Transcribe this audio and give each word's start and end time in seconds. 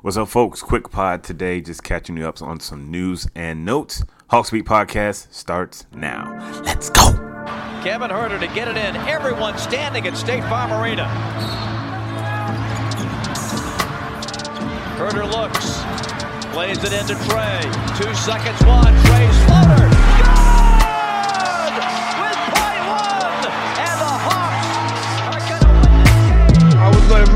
What's 0.00 0.16
up, 0.16 0.28
folks? 0.28 0.62
Quick 0.62 0.90
pod 0.90 1.24
today, 1.24 1.60
just 1.60 1.82
catching 1.82 2.16
you 2.16 2.28
up 2.28 2.40
on 2.40 2.60
some 2.60 2.88
news 2.88 3.26
and 3.34 3.64
notes. 3.64 4.04
Hawks 4.30 4.50
Beat 4.50 4.64
podcast 4.64 5.32
starts 5.34 5.86
now. 5.92 6.38
Let's 6.64 6.88
go. 6.88 7.10
Kevin 7.82 8.08
Huerter 8.08 8.38
to 8.38 8.46
get 8.54 8.68
it 8.68 8.76
in. 8.76 8.94
Everyone 9.08 9.58
standing 9.58 10.06
at 10.06 10.16
State 10.16 10.44
Farm 10.44 10.72
Arena. 10.72 11.02
Huerter 14.98 15.28
looks, 15.28 15.82
plays 16.54 16.78
it 16.84 16.92
into 16.92 17.14
Trae. 17.24 17.62
Two 17.98 18.14
seconds, 18.14 18.64
one. 18.64 18.94
Trae's 19.04 19.44
floater. 19.46 19.97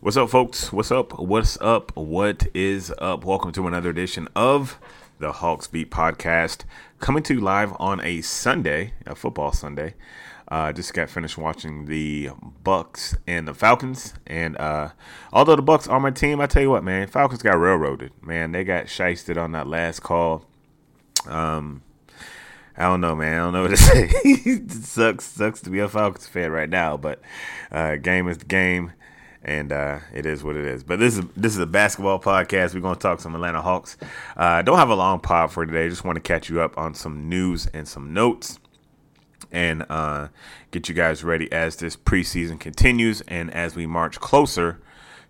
What's 0.00 0.16
up, 0.16 0.28
folks? 0.28 0.72
What's 0.72 0.90
up? 0.90 1.16
What's 1.20 1.56
up? 1.60 1.96
What 1.96 2.48
is 2.52 2.92
up? 2.98 3.24
Welcome 3.24 3.52
to 3.52 3.68
another 3.68 3.90
edition 3.90 4.26
of 4.34 4.80
the 5.20 5.30
Hawks 5.30 5.68
Beat 5.68 5.92
podcast, 5.92 6.64
coming 6.98 7.22
to 7.22 7.34
you 7.34 7.40
live 7.40 7.72
on 7.78 8.00
a 8.00 8.22
Sunday, 8.22 8.94
a 9.06 9.14
football 9.14 9.52
Sunday. 9.52 9.94
Uh, 10.50 10.72
just 10.72 10.92
got 10.94 11.08
finished 11.08 11.38
watching 11.38 11.84
the 11.84 12.30
Bucs 12.64 13.16
and 13.26 13.46
the 13.46 13.54
Falcons, 13.54 14.14
and 14.26 14.56
uh, 14.58 14.90
although 15.32 15.54
the 15.54 15.62
Bucs 15.62 15.88
are 15.88 16.00
my 16.00 16.10
team, 16.10 16.40
I 16.40 16.46
tell 16.46 16.62
you 16.62 16.70
what, 16.70 16.82
man, 16.82 17.06
Falcons 17.06 17.42
got 17.42 17.58
railroaded. 17.58 18.10
Man, 18.20 18.50
they 18.50 18.64
got 18.64 18.86
shisted 18.86 19.40
on 19.40 19.52
that 19.52 19.68
last 19.68 20.00
call. 20.00 20.44
Um, 21.28 21.82
I 22.76 22.84
don't 22.84 23.00
know, 23.00 23.14
man. 23.14 23.34
I 23.34 23.44
don't 23.44 23.52
know 23.52 23.62
what 23.62 23.70
to 23.70 23.76
say. 23.76 24.08
it 24.24 24.72
sucks, 24.72 25.24
sucks 25.26 25.60
to 25.62 25.70
be 25.70 25.80
a 25.80 25.88
Falcons 25.88 26.26
fan 26.26 26.50
right 26.50 26.68
now, 26.68 26.96
but 26.96 27.20
uh, 27.70 27.96
game 27.96 28.26
is 28.26 28.38
the 28.38 28.46
game, 28.46 28.92
and 29.42 29.70
uh, 29.70 30.00
it 30.14 30.26
is 30.26 30.42
what 30.42 30.56
it 30.56 30.64
is. 30.64 30.82
But 30.82 30.98
this 30.98 31.18
is 31.18 31.24
this 31.36 31.52
is 31.52 31.58
a 31.58 31.66
basketball 31.66 32.18
podcast. 32.20 32.74
We're 32.74 32.80
gonna 32.80 32.96
talk 32.96 33.20
some 33.20 33.34
Atlanta 33.34 33.60
Hawks. 33.60 33.96
Uh, 34.36 34.62
don't 34.62 34.78
have 34.78 34.88
a 34.90 34.94
long 34.94 35.20
pod 35.20 35.52
for 35.52 35.64
today. 35.66 35.88
Just 35.88 36.04
want 36.04 36.16
to 36.16 36.20
catch 36.20 36.48
you 36.48 36.60
up 36.60 36.76
on 36.78 36.94
some 36.94 37.28
news 37.28 37.66
and 37.68 37.86
some 37.86 38.12
notes, 38.12 38.58
and 39.52 39.84
uh, 39.88 40.28
get 40.70 40.88
you 40.88 40.94
guys 40.94 41.24
ready 41.24 41.50
as 41.52 41.76
this 41.76 41.96
preseason 41.96 42.58
continues 42.58 43.20
and 43.22 43.52
as 43.52 43.74
we 43.74 43.86
march 43.86 44.20
closer 44.20 44.80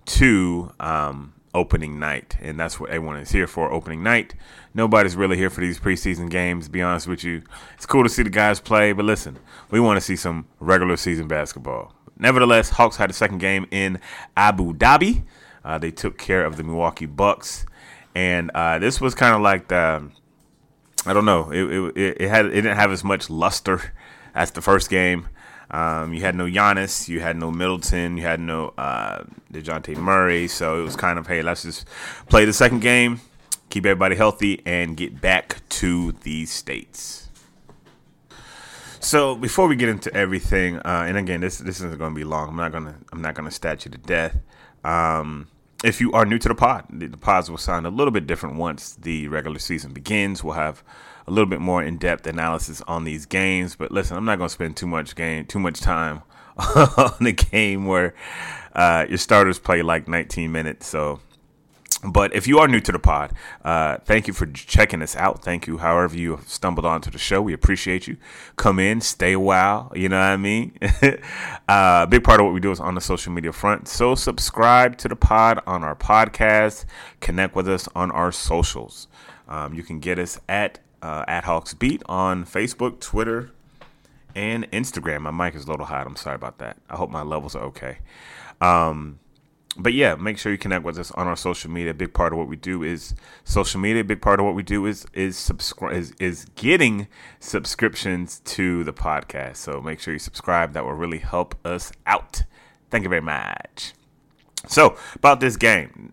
to 0.06 0.72
um, 0.81 1.32
opening 1.54 1.98
night, 1.98 2.36
and 2.41 2.58
that's 2.58 2.78
what 2.78 2.91
everyone 2.91 3.16
is 3.16 3.31
here 3.31 3.47
for. 3.47 3.72
Opening 3.72 4.03
night. 4.03 4.34
Nobody's 4.72 5.16
really 5.16 5.36
here 5.36 5.50
for 5.50 5.60
these 5.60 5.81
preseason 5.81 6.31
games. 6.31 6.69
Be 6.69 6.82
honest 6.82 7.06
with 7.06 7.25
you, 7.25 7.42
it's 7.75 7.86
cool 7.86 8.03
to 8.04 8.08
see 8.08 8.22
the 8.22 8.31
guys 8.31 8.60
play, 8.60 8.92
but 8.92 9.04
listen, 9.04 9.38
we 9.70 9.81
want 9.81 9.97
to 9.97 10.00
see 10.00 10.16
some 10.16 10.47
regular 10.60 10.97
season 10.97 11.28
basketball. 11.28 11.94
Nevertheless, 12.19 12.70
Hawks 12.70 12.97
had 12.97 13.10
a 13.10 13.14
second 13.14 13.38
game 13.38 13.66
in 13.70 13.98
Abu 14.37 14.75
Dhabi. 14.75 15.25
Uh, 15.64 15.78
they 15.78 15.91
took 15.91 16.19
care 16.19 16.44
of 16.44 16.56
the 16.56 16.62
Milwaukee 16.62 17.06
Bucks, 17.06 17.66
and 18.14 18.50
uh, 18.54 18.78
this 18.78 19.00
was 19.00 19.14
kind 19.14 19.34
of 19.34 19.41
like 19.41 19.69
the. 19.69 20.10
I 21.06 21.14
don't 21.14 21.25
know. 21.25 21.50
It, 21.50 21.97
it, 21.97 22.16
it 22.20 22.28
had 22.28 22.47
it 22.47 22.50
didn't 22.50 22.76
have 22.76 22.92
as 22.92 23.02
much 23.02 23.31
luster 23.31 23.92
as 24.35 24.51
the 24.53 24.63
first 24.63 24.91
game. 24.91 25.29
Um, 25.71 26.13
you 26.13 26.23
had 26.23 26.35
no 26.35 26.47
Giannis, 26.47 27.09
you 27.09 27.21
had 27.21 27.37
no 27.37 27.51
Middleton, 27.51 28.17
you 28.17 28.25
had 28.25 28.41
no 28.41 28.75
uh, 28.77 29.23
Dejounte 29.53 29.97
Murray, 29.97 30.49
so 30.49 30.81
it 30.81 30.83
was 30.83 30.97
kind 30.97 31.19
of 31.19 31.29
hey, 31.29 31.43
let's 31.43 31.63
just 31.63 31.87
play 32.29 32.45
the 32.45 32.53
second 32.53 32.81
game, 32.81 33.21
keep 33.69 33.87
everybody 33.87 34.17
healthy, 34.17 34.63
and 34.67 34.97
get 34.97 35.21
back 35.21 35.61
to 35.69 36.13
the 36.23 36.45
states. 36.47 37.29
So 38.99 39.35
before 39.35 39.67
we 39.69 39.77
get 39.77 39.89
into 39.89 40.13
everything, 40.13 40.77
uh, 40.79 41.07
and 41.09 41.17
again, 41.17 41.41
this 41.41 41.59
this 41.59 41.77
isn't 41.77 41.99
going 41.99 42.15
to 42.15 42.19
be 42.19 42.25
long. 42.25 42.49
I'm 42.49 42.57
not 42.57 42.73
gonna 42.73 42.97
I'm 43.12 43.23
not 43.23 43.35
gonna 43.35 43.51
stat 43.51 43.85
you 43.85 43.91
to 43.93 43.99
death. 43.99 44.37
Um, 44.85 45.49
if 45.83 46.01
you 46.01 46.12
are 46.12 46.27
new 46.27 46.39
to 46.39 46.49
the 46.49 46.55
pod, 46.55 46.85
the, 46.91 47.07
the 47.07 47.17
pods 47.17 47.51
will 47.51 47.59
sound 47.59 47.87
a 47.87 47.91
little 47.91 48.11
bit 48.11 48.27
different 48.27 48.57
once 48.57 48.95
the 48.97 49.29
regular 49.29 49.59
season 49.59 49.93
begins. 49.93 50.45
We'll 50.45 50.55
have 50.55 50.83
a 51.31 51.33
little 51.33 51.49
bit 51.49 51.61
more 51.61 51.83
in-depth 51.83 52.27
analysis 52.27 52.83
on 52.89 53.05
these 53.05 53.25
games. 53.25 53.77
But 53.77 53.93
listen, 53.93 54.17
I'm 54.17 54.25
not 54.25 54.39
going 54.39 54.49
to 54.49 54.53
spend 54.53 54.77
too 54.77 54.87
much 54.87 55.15
game 55.15 55.47
too 55.47 55.61
much 55.61 55.81
time 55.81 56.23
on 56.77 57.27
a 57.27 57.33
game 57.33 57.87
where 57.87 58.15
uh, 58.75 59.07
your 59.09 59.19
starters 59.19 59.59
play 59.59 59.83
like 59.83 60.09
19 60.09 60.51
minutes. 60.51 60.87
So 60.87 61.21
but 62.03 62.35
if 62.35 62.47
you 62.47 62.59
are 62.61 62.67
new 62.67 62.81
to 62.81 62.93
the 62.93 62.99
pod, 62.99 63.35
uh, 63.63 63.99
thank 63.99 64.27
you 64.27 64.33
for 64.33 64.47
checking 64.47 65.03
us 65.03 65.15
out. 65.17 65.45
Thank 65.45 65.67
you, 65.67 65.77
however 65.77 66.17
you 66.17 66.31
have 66.37 66.49
stumbled 66.49 66.87
onto 66.87 67.11
the 67.11 67.19
show. 67.19 67.43
We 67.43 67.53
appreciate 67.53 68.07
you. 68.07 68.17
Come 68.57 68.79
in, 68.79 69.03
stay 69.03 69.33
a 69.33 69.41
while. 69.41 69.93
You 69.95 70.09
know 70.09 70.19
what 70.19 70.25
I 70.25 70.37
mean? 70.39 70.79
uh, 71.69 72.07
big 72.07 72.25
part 72.25 72.41
of 72.41 72.47
what 72.47 72.55
we 72.55 72.61
do 72.61 72.71
is 72.71 72.81
on 72.81 72.95
the 72.95 73.03
social 73.03 73.33
media 73.33 73.53
front. 73.53 73.87
So 73.87 74.15
subscribe 74.15 74.97
to 74.99 75.09
the 75.09 75.17
pod 75.17 75.62
on 75.67 75.85
our 75.85 75.95
podcast. 75.95 76.87
Connect 77.21 77.55
with 77.55 77.69
us 77.69 77.87
on 77.95 78.11
our 78.12 78.33
socials. 78.33 79.07
Um, 79.47 79.75
you 79.75 79.83
can 79.83 79.99
get 79.99 80.19
us 80.19 80.41
at 80.49 80.79
uh, 81.03 81.25
at 81.27 81.44
Hawks 81.44 81.75
Beat 81.75 82.03
on 82.06 82.44
Facebook, 82.44 83.00
Twitter, 83.00 83.50
and 84.34 84.71
Instagram. 84.71 85.22
My 85.22 85.31
mic 85.31 85.55
is 85.55 85.65
a 85.65 85.71
little 85.71 85.87
hot. 85.87 86.06
I'm 86.06 86.16
sorry 86.16 86.37
about 86.37 86.59
that. 86.59 86.77
I 86.88 86.97
hope 86.97 87.11
my 87.11 87.22
levels 87.22 87.56
are 87.56 87.65
okay. 87.65 87.99
Um, 88.61 89.19
but 89.77 89.93
yeah, 89.93 90.16
make 90.16 90.37
sure 90.37 90.53
you 90.53 90.59
connect 90.59 90.84
with 90.84 90.99
us 90.99 91.11
on 91.12 91.27
our 91.27 91.37
social 91.37 91.71
media. 91.71 91.93
A 91.93 91.94
big 91.94 92.12
part 92.12 92.33
of 92.33 92.38
what 92.38 92.49
we 92.49 92.56
do 92.56 92.83
is 92.83 93.15
social 93.44 93.81
media. 93.81 94.03
A 94.03 94.05
big 94.05 94.21
part 94.21 94.41
of 94.41 94.47
what 94.47 94.55
we 94.55 94.62
do 94.62 94.84
is 94.87 95.06
is 95.12 95.37
subscribe 95.37 95.94
is, 95.94 96.12
is 96.19 96.44
getting 96.56 97.09
subscriptions 97.38 98.41
to 98.41 98.84
the 98.84 98.93
podcast. 98.93 99.56
So 99.56 99.81
make 99.81 100.00
sure 100.00 100.12
you 100.12 100.19
subscribe. 100.19 100.72
That 100.75 100.84
will 100.84 100.93
really 100.94 101.19
help 101.19 101.55
us 101.65 101.93
out. 102.05 102.43
Thank 102.91 103.05
you 103.05 103.09
very 103.09 103.22
much. 103.22 103.94
So 104.67 104.97
about 105.15 105.41
this 105.41 105.56
game, 105.56 106.12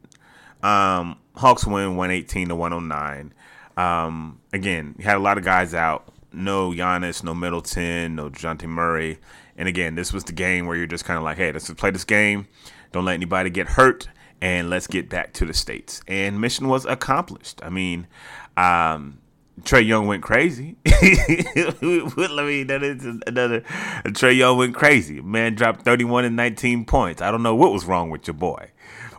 um, 0.64 1.18
Hawks 1.36 1.66
win 1.66 1.98
one 1.98 2.12
eighteen 2.12 2.50
to 2.50 2.56
one 2.56 2.72
hundred 2.72 2.88
nine. 2.88 3.34
Um, 3.78 4.42
again, 4.52 4.96
you 4.98 5.06
had 5.06 5.18
a 5.18 5.20
lot 5.20 5.38
of 5.38 5.44
guys 5.44 5.74
out. 5.74 6.12
No 6.34 6.72
Giannis, 6.72 7.24
no 7.24 7.34
Middleton, 7.34 8.16
no 8.16 8.30
Dejounte 8.30 8.68
Murray. 8.68 9.20
And 9.56 9.68
again, 9.68 9.96
this 9.96 10.12
was 10.12 10.24
the 10.26 10.34
game 10.34 10.66
where 10.66 10.76
you're 10.76 10.88
just 10.88 11.06
kind 11.06 11.18
of 11.18 11.24
like, 11.24 11.38
hey, 11.38 11.52
let's 11.52 11.68
just 11.68 11.80
play 11.80 11.92
this 11.92 12.04
game. 12.04 12.48
Don't 12.92 13.06
let 13.06 13.14
anybody 13.14 13.50
get 13.50 13.68
hurt, 13.68 14.10
and 14.42 14.70
let's 14.70 14.88
get 14.88 15.10
back 15.10 15.34
to 15.34 15.46
the 15.46 15.54
states. 15.54 16.02
And 16.08 16.40
mission 16.40 16.68
was 16.68 16.86
accomplished. 16.86 17.60
I 17.64 17.70
mean, 17.70 18.08
um, 18.56 19.20
Trae 19.62 19.86
Young 19.86 20.08
went 20.08 20.24
crazy. 20.24 20.78
Let 20.86 21.82
me 21.82 22.64
that 22.64 22.82
is 22.84 23.04
another. 23.26 23.62
Trae 24.06 24.38
Young 24.38 24.58
went 24.58 24.76
crazy. 24.76 25.22
Man 25.22 25.56
dropped 25.56 25.82
31 25.82 26.26
and 26.26 26.36
19 26.36 26.86
points. 26.86 27.22
I 27.22 27.32
don't 27.32 27.44
know 27.44 27.56
what 27.56 27.74
was 27.74 27.86
wrong 27.86 28.10
with 28.10 28.28
your 28.28 28.36
boy 28.36 28.70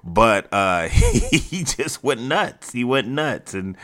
but 0.08 0.48
uh, 0.52 0.88
he 0.88 1.64
just 1.64 2.02
went 2.02 2.22
nuts. 2.22 2.72
He 2.72 2.84
went 2.84 3.08
nuts, 3.08 3.54
and 3.54 3.76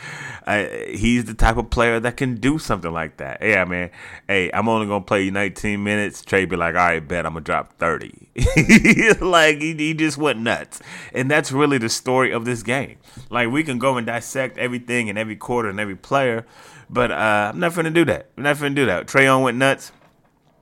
he's 0.89 1.25
the 1.25 1.33
type 1.33 1.57
of 1.57 1.69
player 1.69 1.99
that 1.99 2.17
can 2.17 2.35
do 2.35 2.57
something 2.57 2.91
like 2.91 3.17
that. 3.17 3.41
Yeah, 3.41 3.65
man. 3.65 3.91
Hey, 4.27 4.49
I'm 4.53 4.67
only 4.67 4.87
gonna 4.87 5.03
play 5.03 5.23
you 5.23 5.31
19 5.31 5.83
minutes. 5.83 6.21
Trae 6.23 6.49
be 6.49 6.55
like, 6.55 6.75
all 6.75 6.81
right, 6.81 7.05
bet 7.05 7.25
I'm 7.25 7.33
gonna 7.33 7.43
drop 7.43 7.77
30. 7.77 8.29
like 9.21 9.61
he, 9.61 9.73
he 9.73 9.93
just 9.93 10.17
went 10.17 10.39
nuts, 10.39 10.81
and 11.13 11.29
that's 11.29 11.51
really 11.51 11.77
the 11.77 11.89
story 11.89 12.31
of 12.31 12.45
this 12.45 12.63
game. 12.63 12.97
Like 13.29 13.49
we 13.49 13.63
can 13.63 13.79
go 13.79 13.97
and 13.97 14.05
dissect 14.05 14.57
everything 14.57 15.09
and 15.09 15.17
every 15.17 15.35
quarter 15.35 15.69
and 15.69 15.79
every 15.79 15.95
player, 15.95 16.45
But 16.89 17.11
uh, 17.11 17.51
I'm 17.53 17.59
not 17.59 17.73
to 17.73 17.89
do 17.89 18.05
that. 18.05 18.29
I'm 18.37 18.43
not 18.43 18.57
to 18.57 18.69
do 18.69 18.85
that. 18.85 19.07
Trae 19.07 19.23
Young 19.23 19.43
went 19.43 19.57
nuts. 19.57 19.91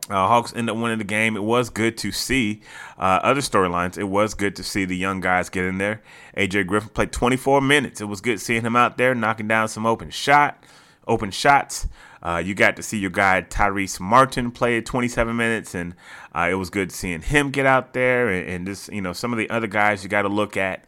Uh, 0.09 0.27
Hawks 0.27 0.53
end 0.53 0.69
up 0.69 0.75
winning 0.75 0.97
the 0.97 1.05
game. 1.05 1.37
It 1.37 1.43
was 1.43 1.69
good 1.69 1.97
to 1.99 2.11
see 2.11 2.61
uh, 2.97 3.19
other 3.23 3.39
storylines. 3.39 3.97
It 3.97 4.05
was 4.05 4.33
good 4.33 4.55
to 4.57 4.63
see 4.63 4.83
the 4.83 4.97
young 4.97 5.21
guys 5.21 5.49
get 5.49 5.63
in 5.63 5.77
there. 5.77 6.01
AJ 6.35 6.67
Griffin 6.67 6.89
played 6.89 7.13
24 7.13 7.61
minutes. 7.61 8.01
It 8.01 8.05
was 8.05 8.19
good 8.19 8.41
seeing 8.41 8.63
him 8.63 8.75
out 8.75 8.97
there 8.97 9.15
knocking 9.15 9.47
down 9.47 9.69
some 9.69 9.85
open 9.85 10.09
shot, 10.09 10.61
open 11.07 11.31
shots. 11.31 11.87
Uh, 12.21 12.41
you 12.43 12.53
got 12.53 12.75
to 12.75 12.83
see 12.83 12.97
your 12.97 13.11
guy 13.11 13.41
Tyrese 13.41 13.99
Martin 13.99 14.51
play 14.51 14.81
27 14.81 15.35
minutes, 15.35 15.73
and 15.73 15.95
uh, 16.35 16.47
it 16.49 16.55
was 16.55 16.69
good 16.69 16.91
seeing 16.91 17.21
him 17.21 17.49
get 17.49 17.65
out 17.65 17.93
there. 17.93 18.29
And, 18.29 18.49
and 18.49 18.65
just 18.65 18.91
you 18.91 19.01
know 19.01 19.13
some 19.13 19.31
of 19.31 19.39
the 19.39 19.49
other 19.49 19.67
guys 19.67 20.03
you 20.03 20.09
got 20.09 20.23
to 20.23 20.29
look 20.29 20.57
at. 20.57 20.85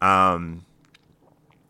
Um, 0.00 0.64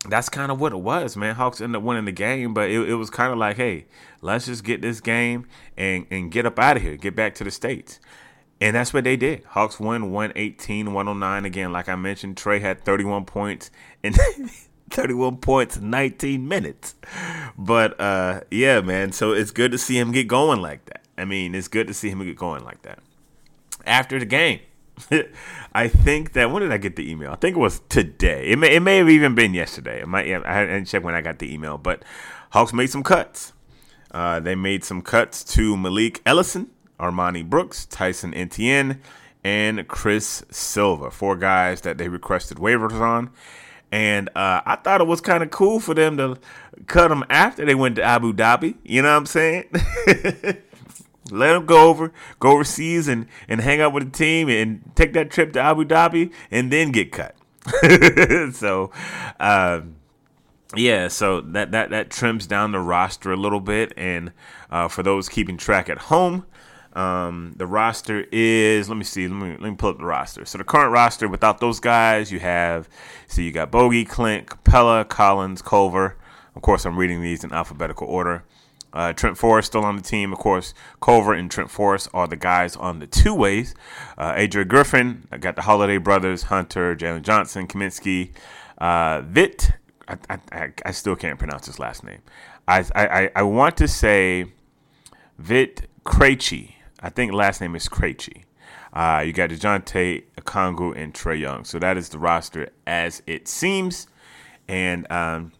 that's 0.08 0.28
kind 0.28 0.52
of 0.52 0.60
what 0.60 0.72
it 0.72 0.80
was, 0.80 1.16
man. 1.16 1.34
Hawks 1.34 1.60
ended 1.60 1.76
up 1.76 1.82
winning 1.82 2.04
the 2.04 2.12
game, 2.12 2.54
but 2.54 2.70
it, 2.70 2.88
it 2.90 2.94
was 2.94 3.10
kind 3.10 3.32
of 3.32 3.38
like, 3.38 3.56
hey, 3.56 3.86
let's 4.20 4.46
just 4.46 4.64
get 4.64 4.82
this 4.82 5.00
game 5.00 5.46
and, 5.76 6.06
and 6.10 6.30
get 6.30 6.46
up 6.46 6.58
out 6.58 6.76
of 6.76 6.82
here, 6.82 6.96
get 6.96 7.16
back 7.16 7.34
to 7.36 7.44
the 7.44 7.50
States. 7.50 8.00
And 8.60 8.76
that's 8.76 8.94
what 8.94 9.04
they 9.04 9.16
did. 9.16 9.44
Hawks 9.44 9.80
won 9.80 10.12
118 10.12 10.92
109. 10.92 11.44
Again, 11.44 11.72
like 11.72 11.88
I 11.88 11.96
mentioned, 11.96 12.36
Trae 12.36 12.60
had 12.60 12.84
31 12.84 13.24
points 13.24 13.70
in 14.02 14.14
31 14.90 15.38
points, 15.38 15.78
19 15.78 16.46
minutes. 16.46 16.94
But 17.58 17.98
uh, 18.00 18.42
yeah, 18.50 18.80
man. 18.80 19.12
So 19.12 19.32
it's 19.32 19.50
good 19.50 19.72
to 19.72 19.78
see 19.78 19.98
him 19.98 20.12
get 20.12 20.28
going 20.28 20.60
like 20.60 20.84
that. 20.86 21.02
I 21.18 21.24
mean, 21.24 21.54
it's 21.54 21.68
good 21.68 21.86
to 21.88 21.94
see 21.94 22.10
him 22.10 22.24
get 22.24 22.36
going 22.36 22.64
like 22.64 22.82
that. 22.82 23.00
After 23.86 24.18
the 24.18 24.24
game, 24.24 24.60
I 25.74 25.88
think 25.88 26.32
that 26.32 26.50
when 26.50 26.62
did 26.62 26.72
I 26.72 26.78
get 26.78 26.96
the 26.96 27.10
email? 27.10 27.32
I 27.32 27.36
think 27.36 27.56
it 27.56 27.60
was 27.60 27.80
today. 27.88 28.48
It 28.48 28.58
may 28.58 28.74
it 28.74 28.80
may 28.80 28.98
have 28.98 29.10
even 29.10 29.34
been 29.34 29.54
yesterday. 29.54 30.00
It 30.00 30.08
might. 30.08 30.26
I 30.26 30.66
didn't 30.66 30.86
check 30.86 31.02
when 31.02 31.14
I 31.14 31.20
got 31.20 31.38
the 31.38 31.52
email, 31.52 31.78
but 31.78 32.04
Hawks 32.50 32.72
made 32.72 32.88
some 32.88 33.02
cuts. 33.02 33.52
Uh, 34.10 34.38
they 34.38 34.54
made 34.54 34.84
some 34.84 35.02
cuts 35.02 35.42
to 35.42 35.76
Malik 35.76 36.22
Ellison, 36.24 36.70
Armoni 37.00 37.48
Brooks, 37.48 37.84
Tyson 37.86 38.32
Etienne, 38.34 39.00
and 39.42 39.86
Chris 39.88 40.44
Silva. 40.50 41.10
Four 41.10 41.36
guys 41.36 41.80
that 41.80 41.98
they 41.98 42.08
requested 42.08 42.58
waivers 42.58 42.92
on. 43.00 43.30
And 43.90 44.28
uh, 44.30 44.60
I 44.64 44.76
thought 44.76 45.00
it 45.00 45.06
was 45.06 45.20
kind 45.20 45.42
of 45.42 45.50
cool 45.50 45.78
for 45.78 45.94
them 45.94 46.16
to 46.16 46.38
cut 46.86 47.08
them 47.08 47.24
after 47.28 47.64
they 47.64 47.74
went 47.74 47.96
to 47.96 48.02
Abu 48.02 48.32
Dhabi. 48.32 48.76
You 48.84 49.02
know 49.02 49.10
what 49.10 49.16
I'm 49.18 49.26
saying? 49.26 49.70
Let 51.30 51.52
them 51.54 51.66
go 51.66 51.88
over, 51.88 52.12
go 52.38 52.52
overseas 52.52 53.08
and, 53.08 53.26
and 53.48 53.60
hang 53.60 53.80
out 53.80 53.92
with 53.92 54.04
the 54.04 54.18
team 54.18 54.48
and 54.48 54.82
take 54.94 55.14
that 55.14 55.30
trip 55.30 55.52
to 55.54 55.60
Abu 55.60 55.84
Dhabi 55.84 56.32
and 56.50 56.72
then 56.72 56.92
get 56.92 57.12
cut. 57.12 57.34
so, 58.54 58.90
um, 59.40 59.96
yeah, 60.76 61.08
so 61.08 61.40
that, 61.40 61.72
that, 61.72 61.90
that 61.90 62.10
trims 62.10 62.46
down 62.46 62.72
the 62.72 62.80
roster 62.80 63.32
a 63.32 63.36
little 63.36 63.60
bit. 63.60 63.92
And 63.96 64.32
uh, 64.70 64.88
for 64.88 65.02
those 65.02 65.28
keeping 65.28 65.56
track 65.56 65.88
at 65.88 65.98
home, 65.98 66.44
um, 66.94 67.54
the 67.56 67.66
roster 67.66 68.26
is 68.30 68.88
let 68.88 68.96
me 68.96 69.04
see, 69.04 69.26
let 69.26 69.36
me 69.36 69.50
let 69.60 69.70
me 69.70 69.74
pull 69.74 69.90
up 69.90 69.98
the 69.98 70.04
roster. 70.04 70.44
So 70.44 70.58
the 70.58 70.64
current 70.64 70.92
roster 70.92 71.26
without 71.26 71.58
those 71.58 71.80
guys, 71.80 72.30
you 72.30 72.38
have 72.38 72.88
so 73.26 73.42
you 73.42 73.50
got 73.50 73.72
Bogi, 73.72 74.08
Clint, 74.08 74.46
Capela, 74.46 75.08
Collins, 75.08 75.60
Culver. 75.60 76.16
Of 76.54 76.62
course, 76.62 76.84
I'm 76.84 76.96
reading 76.96 77.20
these 77.20 77.42
in 77.42 77.52
alphabetical 77.52 78.06
order. 78.06 78.44
Uh, 78.94 79.12
Trent 79.12 79.36
Forrest 79.36 79.66
still 79.66 79.84
on 79.84 79.96
the 79.96 80.02
team. 80.02 80.32
Of 80.32 80.38
course, 80.38 80.72
Culver 81.02 81.34
and 81.34 81.50
Trent 81.50 81.70
Forrest 81.70 82.08
are 82.14 82.28
the 82.28 82.36
guys 82.36 82.76
on 82.76 83.00
the 83.00 83.06
two 83.06 83.34
ways. 83.34 83.74
Uh, 84.16 84.32
Adrian 84.36 84.68
Griffin, 84.68 85.26
I 85.32 85.38
got 85.38 85.56
the 85.56 85.62
Holiday 85.62 85.98
brothers, 85.98 86.44
Hunter, 86.44 86.94
Jalen 86.94 87.22
Johnson, 87.22 87.66
Kaminsky, 87.66 88.30
uh, 88.78 89.22
Vit. 89.22 89.72
I, 90.06 90.38
I, 90.52 90.72
I, 90.84 90.90
still 90.90 91.16
can't 91.16 91.38
pronounce 91.38 91.64
his 91.64 91.78
last 91.78 92.04
name. 92.04 92.20
I, 92.68 92.84
I, 92.94 93.30
I 93.34 93.42
want 93.42 93.78
to 93.78 93.88
say 93.88 94.52
Vit 95.38 95.88
Krejci. 96.04 96.74
I 97.00 97.08
think 97.08 97.32
last 97.32 97.60
name 97.60 97.74
is 97.74 97.88
Krejci. 97.88 98.44
Uh, 98.92 99.22
you 99.26 99.32
got 99.32 99.50
DeJounte, 99.50 100.24
Okongwu, 100.40 100.96
and 100.96 101.12
Trae 101.12 101.40
Young. 101.40 101.64
So 101.64 101.78
that 101.78 101.96
is 101.96 102.10
the 102.10 102.18
roster 102.18 102.68
as 102.86 103.22
it 103.26 103.48
seems. 103.48 104.06
And 104.68 105.10
um, 105.10 105.52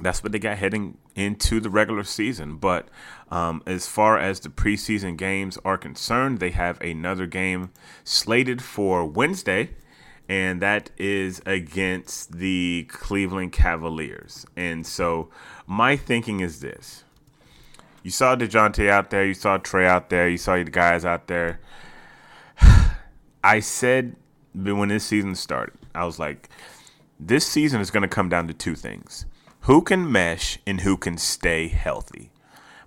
that's 0.00 0.22
what 0.22 0.32
they 0.32 0.38
got 0.38 0.58
heading 0.58 0.98
into 1.14 1.60
the 1.60 1.70
regular 1.70 2.02
season. 2.02 2.56
But 2.56 2.88
um, 3.30 3.62
as 3.66 3.86
far 3.86 4.18
as 4.18 4.40
the 4.40 4.48
preseason 4.48 5.16
games 5.16 5.58
are 5.64 5.78
concerned, 5.78 6.40
they 6.40 6.50
have 6.50 6.80
another 6.80 7.26
game 7.26 7.70
slated 8.02 8.60
for 8.60 9.06
Wednesday, 9.06 9.70
and 10.28 10.60
that 10.60 10.90
is 10.98 11.40
against 11.46 12.32
the 12.32 12.86
Cleveland 12.90 13.52
Cavaliers. 13.52 14.44
And 14.56 14.86
so 14.86 15.30
my 15.66 15.96
thinking 15.96 16.40
is 16.40 16.60
this. 16.60 17.04
You 18.02 18.10
saw 18.10 18.36
DeJounte 18.36 18.88
out 18.88 19.10
there, 19.10 19.24
you 19.24 19.34
saw 19.34 19.58
Trae 19.58 19.86
out 19.86 20.10
there, 20.10 20.28
you 20.28 20.36
saw 20.36 20.56
the 20.56 20.64
guys 20.64 21.04
out 21.04 21.28
there. 21.28 21.60
I 23.44 23.60
said 23.60 24.16
when 24.54 24.88
this 24.88 25.04
season 25.04 25.34
started, 25.34 25.74
I 25.94 26.04
was 26.04 26.18
like, 26.18 26.48
this 27.18 27.46
season 27.46 27.80
is 27.80 27.90
going 27.90 28.02
to 28.02 28.08
come 28.08 28.28
down 28.28 28.48
to 28.48 28.54
two 28.54 28.74
things 28.74 29.24
who 29.64 29.80
can 29.80 30.10
mesh 30.10 30.58
and 30.66 30.82
who 30.82 30.96
can 30.96 31.16
stay 31.16 31.68
healthy. 31.68 32.30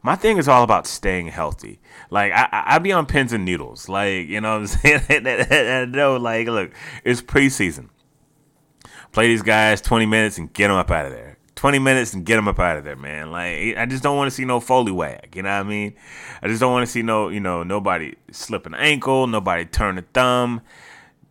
My 0.04 0.16
thing 0.16 0.38
is 0.38 0.48
all 0.48 0.64
about 0.64 0.86
staying 0.88 1.28
healthy. 1.28 1.80
Like 2.10 2.32
I, 2.32 2.48
I 2.52 2.80
be 2.80 2.92
on 2.92 3.08
pins 3.08 3.34
and 3.34 3.44
needles. 3.44 3.90
Like 3.90 4.28
you 4.28 4.40
know 4.42 4.60
what 4.60 4.70
I'm 4.84 5.00
saying. 5.10 5.92
no, 5.92 6.18
like 6.18 6.48
look, 6.48 6.72
it's 7.04 7.22
preseason. 7.22 7.90
Play 9.12 9.28
these 9.28 9.42
guys 9.42 9.82
20 9.82 10.06
minutes 10.06 10.38
and 10.38 10.54
get 10.54 10.68
them 10.68 10.78
up 10.78 10.92
out 10.92 11.08
of 11.08 11.12
there. 11.12 11.38
20 11.56 11.80
minutes 11.80 12.14
and 12.14 12.24
get 12.24 12.36
them 12.36 12.48
up 12.48 12.60
out 12.60 12.78
of 12.78 12.84
there, 12.84 12.96
man. 12.96 13.32
Like 13.32 13.76
I 13.76 13.88
just 13.88 14.04
don't 14.04 14.16
want 14.16 14.30
to 14.30 14.36
see 14.36 14.46
no 14.46 14.60
foley 14.60 14.92
wag. 14.92 15.36
You 15.36 15.42
know 15.42 15.50
what 15.50 15.66
I 15.66 15.70
mean? 15.70 15.96
I 16.44 16.48
just 16.48 16.62
don't 16.62 16.72
want 16.72 16.86
to 16.86 16.92
see 16.92 17.02
no, 17.02 17.30
you 17.30 17.40
know, 17.40 17.64
nobody 17.64 18.14
slip 18.32 18.68
an 18.68 18.76
ankle, 18.76 19.26
nobody 19.26 19.66
turn 19.66 19.98
a 19.98 20.04
thumb 20.04 20.62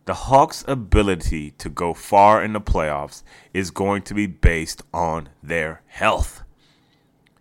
the 0.07 0.15
Hawks' 0.15 0.65
ability 0.67 1.51
to 1.59 1.69
go 1.69 1.93
far 1.93 2.43
in 2.43 2.53
the 2.53 2.61
playoffs 2.61 3.23
is 3.53 3.71
going 3.71 4.03
to 4.03 4.15
be 4.15 4.27
based 4.27 4.83
on 4.95 5.29
their 5.43 5.83
health. 5.87 6.43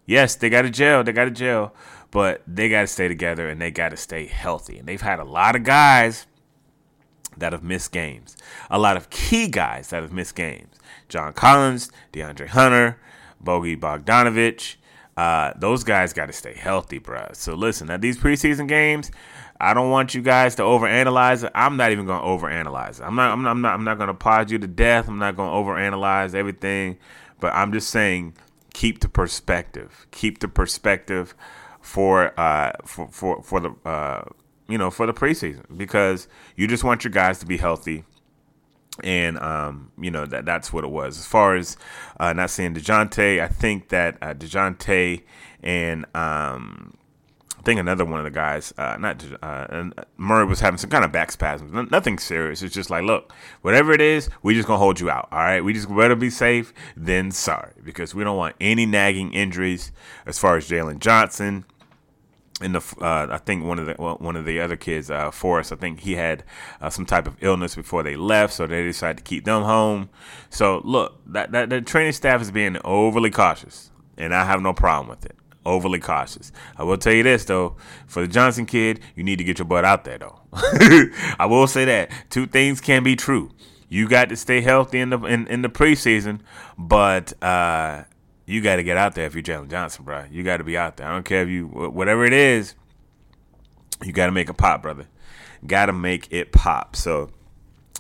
Yes, 0.06 0.36
they 0.36 0.50
got 0.50 0.66
a 0.66 0.70
jail, 0.70 1.04
they 1.04 1.14
got 1.14 1.28
a 1.28 1.32
jail, 1.32 1.74
but 2.12 2.42
they 2.48 2.68
got 2.70 2.82
to 2.82 2.88
stay 2.88 3.08
together 3.08 3.48
and 3.48 3.62
they 3.62 3.72
got 3.72 3.90
to 3.90 3.98
stay 3.98 4.26
healthy. 4.26 4.80
And 4.80 4.88
they've 4.88 5.02
had 5.02 5.20
a 5.20 5.24
lot 5.24 5.56
of 5.56 5.64
guys 5.64 6.26
that 7.38 7.54
have 7.54 7.64
missed 7.64 7.92
games, 7.92 8.36
a 8.70 8.80
lot 8.80 8.98
of 8.98 9.10
key 9.10 9.48
guys 9.48 9.90
that 9.90 10.02
have 10.02 10.12
missed 10.14 10.36
games. 10.36 10.76
John 11.08 11.34
Collins, 11.34 11.92
DeAndre 12.14 12.48
Hunter, 12.48 13.00
Bogi 13.44 13.80
Bogdanovich. 13.80 14.78
Uh, 15.16 15.54
those 15.56 15.84
guys 15.84 16.14
got 16.14 16.26
to 16.26 16.34
stay 16.34 16.54
healthy, 16.54 16.98
bro. 16.98 17.28
So 17.34 17.54
listen, 17.54 17.90
at 17.90 18.02
these 18.02 18.18
preseason 18.18 18.68
games, 18.68 19.12
I 19.60 19.74
don't 19.74 19.90
want 19.90 20.14
you 20.14 20.22
guys 20.22 20.56
to 20.56 20.64
overanalyze 20.64 21.44
it. 21.44 21.52
I'm 21.56 21.78
not 21.78 21.92
even 21.92 22.06
going 22.06 22.22
to 22.22 22.26
overanalyze 22.26 23.00
it. 23.00 23.04
I'm 23.04 23.16
not. 23.16 23.32
I'm 23.32 23.42
not. 23.42 23.54
I'm 23.54 23.62
not. 23.62 23.80
Not 23.80 23.98
going 23.98 24.08
to 24.08 24.14
pause 24.14 24.52
you 24.52 24.60
to 24.60 24.68
death. 24.68 25.08
I'm 25.08 25.18
not 25.18 25.36
going 25.38 25.50
to 25.50 25.56
overanalyze 25.56 26.36
everything. 26.36 26.98
But 27.40 27.54
I'm 27.54 27.72
just 27.72 27.90
saying, 27.90 28.36
keep 28.74 29.00
the 29.00 29.10
perspective. 29.10 30.08
Keep 30.12 30.40
the 30.40 30.48
perspective 30.48 31.36
for 31.82 32.38
uh 32.40 32.72
for 32.84 33.08
for 33.10 33.44
for 33.44 33.60
the 33.60 33.70
uh 33.88 34.24
you 34.68 34.78
know 34.78 34.90
for 34.90 35.06
the 35.06 35.14
preseason 35.14 35.64
because 35.78 36.28
you 36.56 36.68
just 36.68 36.84
want 36.84 37.04
your 37.04 37.12
guys 37.12 37.40
to 37.40 37.46
be 37.46 37.58
healthy. 37.58 38.04
And 39.04 39.38
um, 39.40 39.92
you 40.00 40.10
know 40.10 40.26
that 40.26 40.46
that's 40.46 40.72
what 40.72 40.86
it 40.86 40.90
was. 40.90 41.20
As 41.20 41.26
far 41.26 41.56
as 41.56 41.76
uh, 42.18 42.32
not 42.32 42.50
saying 42.50 42.76
Dejounte, 42.76 43.42
I 43.42 43.48
think 43.48 43.90
that 43.90 44.18
uh, 44.22 44.34
Dejounte 44.34 45.24
and 45.62 46.06
um, 46.16 46.94
think 47.66 47.80
another 47.80 48.06
one 48.06 48.20
of 48.20 48.24
the 48.24 48.32
guys, 48.32 48.74
uh, 48.78 48.96
not 48.98 49.26
uh, 49.42 49.90
Murray 50.18 50.46
was 50.46 50.60
having 50.60 50.78
some 50.78 50.90
kind 50.90 51.04
of 51.04 51.12
back 51.12 51.32
spasms. 51.32 51.74
nothing 51.92 52.20
serious. 52.20 52.62
It's 52.62 52.74
just 52.74 52.90
like, 52.90 53.04
look, 53.04 53.34
whatever 53.62 53.92
it 53.92 54.02
is, 54.02 54.30
we 54.44 54.54
just 54.54 54.68
gonna 54.68 54.80
hold 54.80 55.00
you 55.00 55.10
out. 55.10 55.28
All 55.32 55.40
right, 55.40 55.64
we 55.64 55.74
just 55.74 55.94
better 55.94 56.16
be 56.16 56.30
safe 56.30 56.74
than 56.96 57.32
sorry 57.32 57.74
because 57.84 58.14
we 58.14 58.24
don't 58.24 58.38
want 58.38 58.56
any 58.62 58.86
nagging 58.86 59.34
injuries. 59.34 59.92
As 60.26 60.38
far 60.38 60.56
as 60.58 60.70
Jalen 60.70 61.00
Johnson, 61.00 61.66
And 62.62 62.76
the 62.76 62.96
uh, 63.02 63.28
I 63.32 63.38
think 63.40 63.66
one 63.66 63.80
of 63.80 63.86
the 63.88 63.96
one 63.96 64.36
of 64.36 64.46
the 64.46 64.62
other 64.62 64.78
kids, 64.78 65.12
uh, 65.12 65.32
Forrest, 65.32 65.74
I 65.74 65.76
think 65.76 66.02
he 66.02 66.14
had 66.14 66.44
uh, 66.80 66.90
some 66.90 67.06
type 67.06 67.28
of 67.28 67.36
illness 67.42 67.76
before 67.76 68.04
they 68.04 68.16
left, 68.16 68.54
so 68.54 68.68
they 68.68 68.84
decided 68.84 69.18
to 69.18 69.24
keep 69.24 69.44
them 69.44 69.64
home. 69.64 70.10
So 70.50 70.82
look, 70.86 71.20
that 71.34 71.52
that 71.52 71.70
the 71.70 71.82
training 71.82 72.14
staff 72.14 72.42
is 72.42 72.52
being 72.52 72.78
overly 72.86 73.32
cautious, 73.32 73.92
and 74.18 74.34
I 74.34 74.46
have 74.46 74.62
no 74.62 74.72
problem 74.72 75.10
with 75.10 75.26
it 75.26 75.36
overly 75.66 76.00
cautious. 76.00 76.52
I 76.78 76.84
will 76.84 76.98
tell 76.98 77.14
you 77.14 77.24
this 77.24 77.46
though, 77.46 77.76
for 78.08 78.22
the 78.22 78.28
Johnson 78.28 78.66
kid, 78.66 79.00
you 79.16 79.24
need 79.24 79.38
to 79.38 79.44
get 79.44 79.60
your 79.60 79.66
butt 79.66 79.86
out 79.86 80.04
there 80.04 80.18
though. 80.18 80.40
I 81.40 81.48
will 81.50 81.68
say 81.68 81.86
that 81.86 82.12
two 82.30 82.46
things 82.46 82.82
can 82.82 83.04
be 83.04 83.16
true. 83.16 83.52
You 83.88 84.08
got 84.08 84.30
to 84.30 84.36
stay 84.36 84.62
healthy 84.62 85.00
in 85.00 85.10
the 85.10 85.20
in, 85.20 85.48
in 85.48 85.62
the 85.62 85.70
preseason, 85.70 86.42
but 86.78 87.34
uh, 87.44 88.04
you 88.46 88.62
got 88.62 88.78
to 88.78 88.84
get 88.84 88.98
out 88.98 89.16
there 89.16 89.26
if 89.26 89.34
you're 89.34 89.44
Jalen 89.44 89.70
Johnson, 89.70 90.06
bro. 90.06 90.26
You 90.32 90.44
got 90.44 90.58
to 90.58 90.64
be 90.64 90.78
out 90.78 90.98
there. 90.98 91.08
I 91.08 91.12
don't 91.12 91.26
care 91.26 91.44
if 91.44 91.50
you 91.50 91.68
whatever 91.68 92.26
it 92.26 92.34
is. 92.34 92.76
You 94.04 94.12
got 94.12 94.26
to 94.26 94.32
make 94.32 94.50
a 94.50 94.54
pop, 94.54 94.82
brother. 94.82 95.08
Got 95.66 95.88
to 95.88 95.94
make 95.94 96.28
it 96.32 96.52
pop. 96.52 96.96
So 96.96 97.30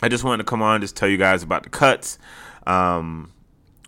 I 0.01 0.09
just 0.09 0.23
wanted 0.23 0.43
to 0.43 0.49
come 0.49 0.61
on, 0.61 0.81
just 0.81 0.95
tell 0.95 1.07
you 1.07 1.17
guys 1.17 1.43
about 1.43 1.63
the 1.63 1.69
cuts. 1.69 2.19
Um, 2.67 3.31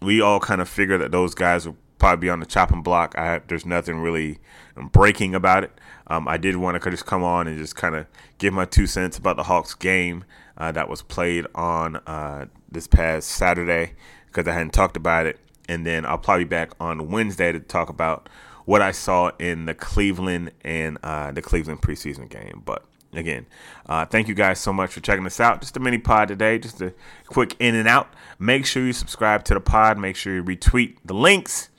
we 0.02 0.22
all 0.22 0.40
kind 0.40 0.62
of 0.62 0.70
figured 0.70 1.02
that 1.02 1.12
those 1.12 1.36
guys 1.36 1.68
were 1.68 1.76
probably 2.00 2.28
be 2.28 2.30
on 2.30 2.40
the 2.40 2.46
chopping 2.46 2.82
block. 2.82 3.18
I 3.18 3.42
there's 3.48 3.66
nothing 3.66 4.00
really 4.00 4.40
breaking 4.76 5.36
about 5.36 5.64
it. 5.64 5.72
Um, 6.08 6.28
I 6.28 6.38
did 6.38 6.56
want 6.56 6.82
to 6.82 6.90
just 6.92 7.06
come 7.06 7.24
on 7.24 7.48
and 7.48 7.58
just 7.58 7.76
kind 7.76 7.96
of 7.96 8.08
give 8.38 8.54
my 8.54 8.66
two 8.66 8.88
cents 8.88 9.18
about 9.18 9.36
the 9.36 9.44
Hawks 9.44 9.74
game 9.74 10.24
uh, 10.58 10.72
that 10.72 10.90
was 10.90 11.02
played 11.02 11.46
on 11.54 11.98
uh, 12.08 12.46
this 12.72 12.88
past 12.88 13.30
Saturday 13.30 13.94
because 14.28 14.48
I 14.48 14.54
hadn't 14.54 14.74
talked 14.74 14.98
about 14.98 15.26
it, 15.26 15.40
and 15.68 15.86
then 15.86 16.06
I'll 16.06 16.18
probably 16.18 16.46
be 16.46 16.50
back 16.50 16.72
on 16.80 17.10
Wednesday 17.10 17.52
to 17.52 17.60
talk 17.60 17.90
about 17.90 18.30
what 18.66 18.82
I 18.82 18.92
saw 18.92 19.32
in 19.40 19.66
the 19.66 19.74
Cleveland 19.74 20.52
and 20.62 20.98
uh, 21.02 21.32
the 21.32 21.42
Cleveland 21.42 21.82
preseason 21.82 22.30
game. 22.30 22.62
But 22.66 22.86
again, 23.14 23.46
uh, 23.86 24.06
thank 24.06 24.28
you 24.28 24.34
guys 24.34 24.60
so 24.60 24.74
much 24.74 24.92
for 24.92 25.00
checking 25.00 25.26
us 25.26 25.40
out. 25.40 25.62
Just 25.62 25.78
a 25.78 25.80
mini 25.80 25.98
pod 25.98 26.28
today, 26.28 26.60
just 26.60 26.82
a 26.82 26.94
quick 27.28 27.56
in 27.60 27.76
and 27.76 27.88
out. 27.88 28.14
Make 28.40 28.66
sure 28.66 28.86
you 28.86 28.94
subscribe 28.94 29.44
to 29.46 29.54
the 29.54 29.62
pod. 29.62 29.98
Make 29.98 30.16
sure 30.16 30.36
you 30.36 30.44
retweet 30.44 30.98
the 31.06 31.14
links. 31.14 31.70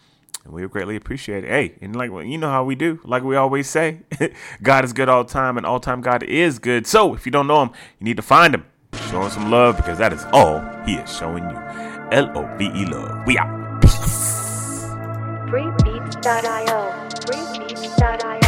And 0.48 0.54
we 0.54 0.62
would 0.62 0.70
greatly 0.70 0.96
appreciate 0.96 1.44
it. 1.44 1.50
Hey, 1.50 1.74
and 1.82 1.94
like 1.94 2.10
well, 2.10 2.24
you 2.24 2.38
know 2.38 2.48
how 2.48 2.64
we 2.64 2.74
do, 2.74 3.00
like 3.04 3.22
we 3.22 3.36
always 3.36 3.68
say, 3.68 4.00
God 4.62 4.82
is 4.82 4.94
good 4.94 5.06
all 5.10 5.22
the 5.22 5.30
time, 5.30 5.58
and 5.58 5.66
all 5.66 5.78
time 5.78 6.00
God 6.00 6.22
is 6.22 6.58
good. 6.58 6.86
So 6.86 7.12
if 7.14 7.26
you 7.26 7.32
don't 7.32 7.46
know 7.46 7.60
him, 7.60 7.70
you 8.00 8.06
need 8.06 8.16
to 8.16 8.22
find 8.22 8.54
him. 8.54 8.64
Show 9.10 9.20
him 9.20 9.30
some 9.30 9.50
love 9.50 9.76
because 9.76 9.98
that 9.98 10.14
is 10.14 10.24
all 10.32 10.60
he 10.86 10.94
is 10.94 11.14
showing 11.14 11.44
you. 11.50 11.56
L 12.12 12.32
O 12.34 12.56
V 12.56 12.64
E 12.64 12.86
love. 12.86 13.26
We 13.26 13.36
out. 13.36 13.82
Peace. 13.82 14.86
Freebeats.io. 15.50 16.94
Freebeats.io. 17.26 18.47